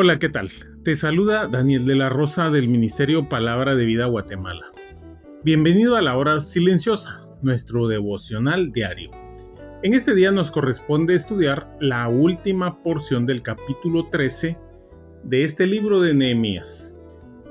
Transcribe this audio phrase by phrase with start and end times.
[0.00, 0.48] Hola, ¿qué tal?
[0.84, 4.66] Te saluda Daniel de la Rosa del Ministerio Palabra de Vida Guatemala.
[5.42, 9.10] Bienvenido a la hora silenciosa, nuestro devocional diario.
[9.82, 14.56] En este día nos corresponde estudiar la última porción del capítulo 13
[15.24, 16.96] de este libro de Nehemías.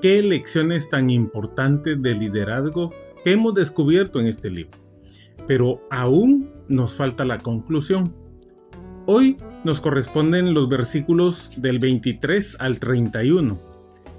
[0.02, 2.94] Qué lecciones tan importantes de liderazgo
[3.26, 4.80] hemos descubierto en este libro.
[5.48, 8.16] Pero aún nos falta la conclusión.
[9.10, 13.58] Hoy nos corresponden los versículos del 23 al 31,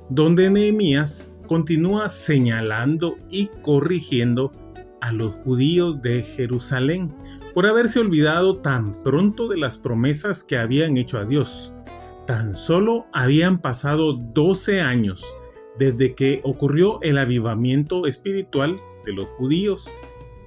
[0.09, 4.51] donde Nehemías continúa señalando y corrigiendo
[5.03, 7.15] a los judíos de Jerusalén
[7.53, 11.75] por haberse olvidado tan pronto de las promesas que habían hecho a Dios.
[12.27, 15.23] Tan solo habían pasado 12 años
[15.79, 19.93] desde que ocurrió el avivamiento espiritual de los judíos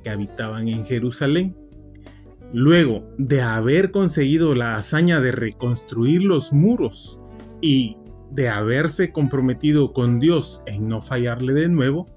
[0.04, 1.61] que habitaban en Jerusalén.
[2.54, 7.22] Luego de haber conseguido la hazaña de reconstruir los muros
[7.62, 7.98] y
[8.32, 12.08] de haberse comprometido con Dios en no fallarle de nuevo,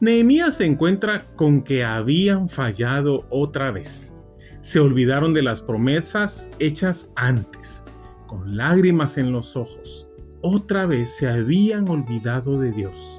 [0.00, 4.14] Nehemías se encuentra con que habían fallado otra vez.
[4.60, 7.84] Se olvidaron de las promesas hechas antes,
[8.26, 10.06] con lágrimas en los ojos.
[10.42, 13.18] Otra vez se habían olvidado de Dios.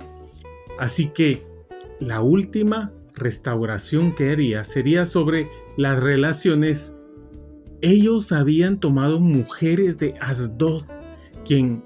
[0.77, 1.43] Así que
[1.99, 6.95] la última restauración que haría sería sobre las relaciones,
[7.81, 10.83] ellos habían tomado mujeres de Asdod,
[11.45, 11.83] quien,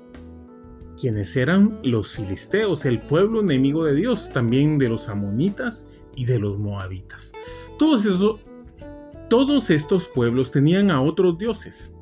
[1.00, 6.40] quienes eran los filisteos, el pueblo enemigo de Dios, también de los amonitas y de
[6.40, 7.34] los moabitas.
[7.78, 8.40] Todos,
[9.29, 11.97] todos estos pueblos tenían a otros dioses,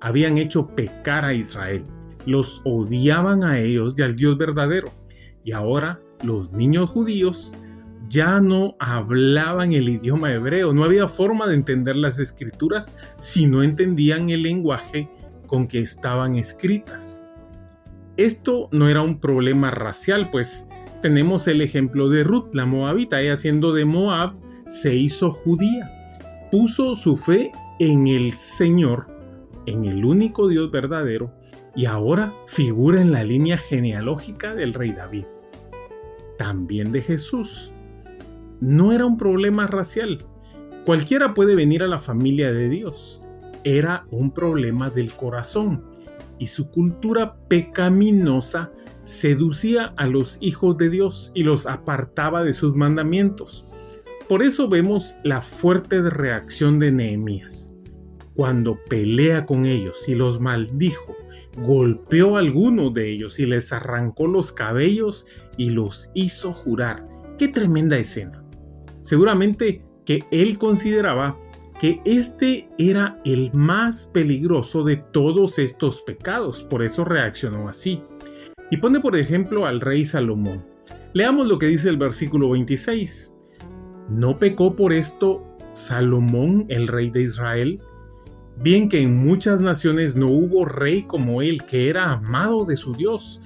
[0.00, 1.84] habían hecho pecar a Israel,
[2.26, 4.92] los odiaban a ellos y al Dios verdadero,
[5.44, 7.52] y ahora los niños judíos
[8.08, 13.62] ya no hablaban el idioma hebreo, no había forma de entender las escrituras si no
[13.62, 15.10] entendían el lenguaje
[15.46, 17.26] con que estaban escritas.
[18.16, 20.68] Esto no era un problema racial, pues
[21.02, 24.34] tenemos el ejemplo de Ruth, la moabita, ella siendo de Moab,
[24.66, 25.90] se hizo judía,
[26.50, 29.06] puso su fe en el Señor,
[29.66, 31.32] en el único Dios verdadero,
[31.76, 35.24] y ahora figura en la línea genealógica del rey David.
[36.36, 37.72] También de Jesús,
[38.60, 40.26] no era un problema racial.
[40.84, 43.28] Cualquiera puede venir a la familia de Dios.
[43.64, 45.84] Era un problema del corazón
[46.38, 52.74] y su cultura pecaminosa seducía a los hijos de Dios y los apartaba de sus
[52.74, 53.66] mandamientos.
[54.28, 57.74] Por eso vemos la fuerte reacción de Nehemías.
[58.34, 61.16] Cuando pelea con ellos y los maldijo,
[61.56, 65.26] golpeó a algunos de ellos y les arrancó los cabellos
[65.56, 67.08] y los hizo jurar.
[67.38, 68.37] ¡Qué tremenda escena!
[69.08, 71.40] Seguramente que él consideraba
[71.80, 78.02] que este era el más peligroso de todos estos pecados, por eso reaccionó así.
[78.70, 80.62] Y pone por ejemplo al rey Salomón.
[81.14, 83.34] Leamos lo que dice el versículo 26.
[84.10, 85.42] ¿No pecó por esto
[85.72, 87.80] Salomón, el rey de Israel?
[88.58, 92.92] Bien que en muchas naciones no hubo rey como él, que era amado de su
[92.92, 93.40] Dios,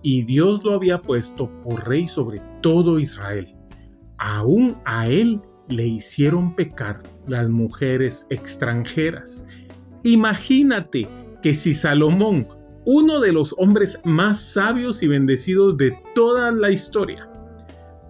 [0.00, 3.57] y Dios lo había puesto por rey sobre todo Israel
[4.18, 9.46] aún a él le hicieron pecar las mujeres extranjeras.
[10.02, 11.08] Imagínate
[11.42, 12.48] que si Salomón,
[12.84, 17.28] uno de los hombres más sabios y bendecidos de toda la historia,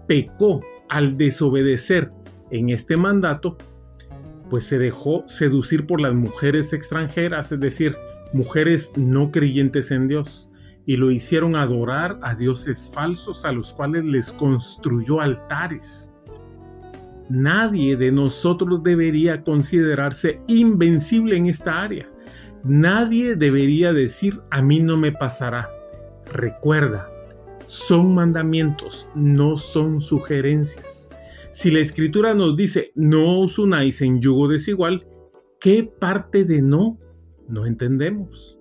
[0.06, 2.12] pecó al desobedecer
[2.50, 3.58] en este mandato,
[4.48, 7.96] pues se dejó seducir por las mujeres extranjeras, es decir,
[8.32, 10.48] mujeres no creyentes en Dios
[10.88, 16.14] y lo hicieron adorar a dioses falsos a los cuales les construyó altares.
[17.28, 22.10] Nadie de nosotros debería considerarse invencible en esta área.
[22.64, 25.68] Nadie debería decir a mí no me pasará.
[26.32, 27.10] Recuerda,
[27.66, 31.10] son mandamientos, no son sugerencias.
[31.50, 35.06] Si la escritura nos dice no os unáis en yugo desigual,
[35.60, 36.98] ¿qué parte de no
[37.46, 38.58] no entendemos?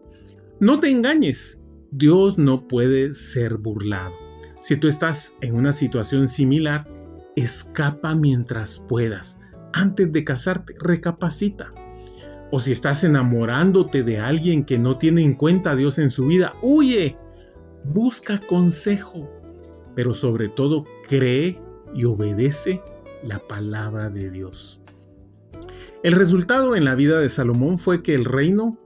[0.60, 1.62] No te engañes,
[1.98, 4.14] Dios no puede ser burlado.
[4.62, 6.88] Si tú estás en una situación similar,
[7.36, 9.40] escapa mientras puedas.
[9.74, 11.74] Antes de casarte, recapacita.
[12.52, 16.28] O si estás enamorándote de alguien que no tiene en cuenta a Dios en su
[16.28, 17.18] vida, huye.
[17.84, 19.28] Busca consejo.
[19.96, 21.60] Pero sobre todo, cree
[21.96, 22.84] y obedece
[23.24, 24.82] la palabra de Dios.
[26.04, 28.78] El resultado en la vida de Salomón fue que el reino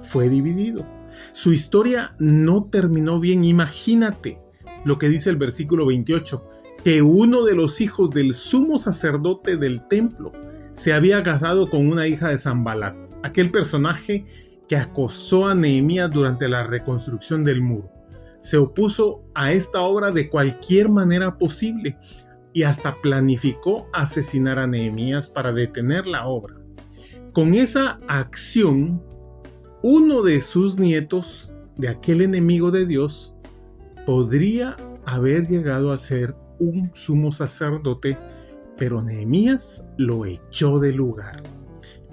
[0.00, 0.97] fue dividido.
[1.32, 3.44] Su historia no terminó bien.
[3.44, 4.38] Imagínate
[4.84, 6.44] lo que dice el versículo 28,
[6.84, 10.32] que uno de los hijos del sumo sacerdote del templo
[10.72, 14.24] se había casado con una hija de Zambalat, aquel personaje
[14.68, 17.90] que acosó a Nehemías durante la reconstrucción del muro.
[18.38, 21.98] Se opuso a esta obra de cualquier manera posible
[22.52, 26.54] y hasta planificó asesinar a Nehemías para detener la obra.
[27.32, 29.02] Con esa acción,
[29.82, 33.36] uno de sus nietos, de aquel enemigo de Dios,
[34.04, 38.18] podría haber llegado a ser un sumo sacerdote,
[38.76, 41.42] pero Nehemías lo echó del lugar.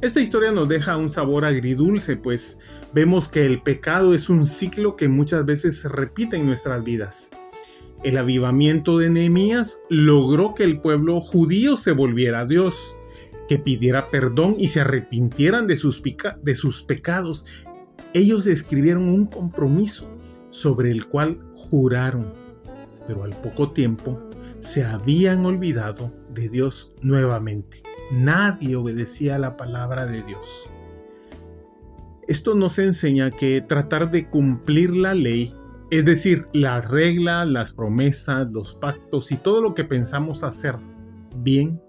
[0.01, 2.59] Esta historia nos deja un sabor agridulce, pues
[2.93, 7.31] vemos que el pecado es un ciclo que muchas veces se repite en nuestras vidas.
[8.03, 12.95] El avivamiento de Nehemías logró que el pueblo judío se volviera a Dios,
[13.47, 16.01] que pidiera perdón y se arrepintieran de sus,
[16.41, 17.45] de sus pecados.
[18.13, 20.09] Ellos escribieron un compromiso
[20.49, 22.33] sobre el cual juraron,
[23.07, 24.19] pero al poco tiempo
[24.59, 27.83] se habían olvidado de Dios nuevamente.
[28.11, 30.69] Nadie obedecía la palabra de Dios.
[32.27, 35.53] Esto nos enseña que tratar de cumplir la ley
[35.91, 40.75] es decir, las reglas, las promesas, los pactos y todo lo que pensamos hacer
[41.37, 41.81] bien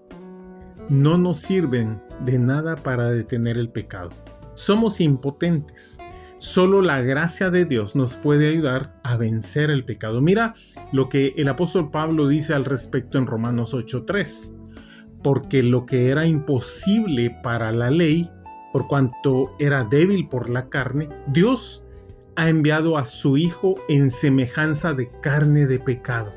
[0.89, 4.09] no nos sirven de nada para detener el pecado.
[4.53, 5.99] Somos impotentes.
[6.39, 10.21] Solo la gracia de Dios nos puede ayudar a vencer el pecado.
[10.21, 10.53] Mira
[10.91, 14.55] lo que el apóstol Pablo dice al respecto en Romanos 8:3.
[15.23, 18.29] Porque lo que era imposible para la ley,
[18.71, 21.83] por cuanto era débil por la carne, Dios
[22.35, 26.31] ha enviado a su Hijo en semejanza de carne de pecado.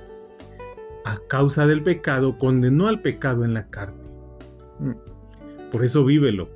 [1.04, 3.99] A causa del pecado condenó al pecado en la carne.
[5.70, 6.48] Por eso vívelo.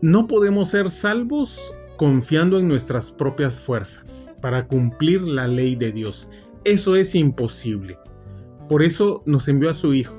[0.00, 6.30] No podemos ser salvos confiando en nuestras propias fuerzas para cumplir la ley de Dios.
[6.64, 7.98] Eso es imposible.
[8.68, 10.14] Por eso nos envió a su Hijo,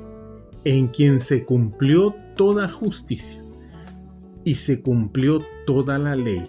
[0.64, 3.44] en quien se cumplió toda justicia
[4.44, 6.44] y se cumplió toda la ley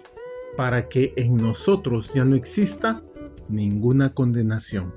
[0.55, 3.03] para que en nosotros ya no exista
[3.49, 4.93] ninguna condenación.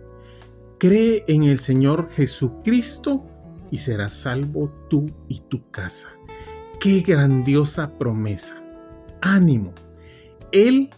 [0.78, 3.24] Cree en el Señor Jesucristo
[3.70, 6.17] y serás salvo tú y tu casa.
[6.80, 8.62] Qué grandiosa promesa.
[9.20, 9.72] Ánimo.
[10.52, 10.90] Él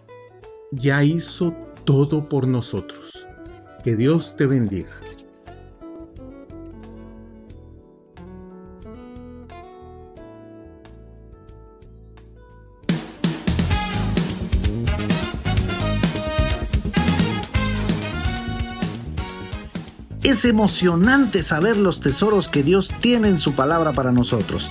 [0.73, 1.55] ya hizo
[1.85, 3.27] todo por nosotros.
[3.83, 4.91] Que Dios te bendiga.
[20.23, 24.71] Es emocionante saber los tesoros que Dios tiene en su palabra para nosotros.